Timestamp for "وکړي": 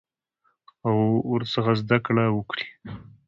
2.35-2.67